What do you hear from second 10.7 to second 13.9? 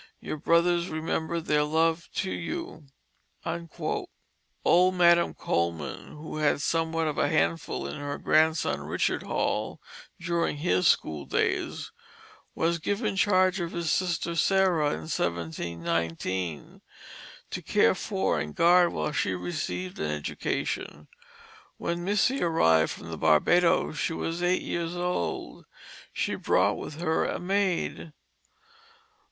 school days, was given charge of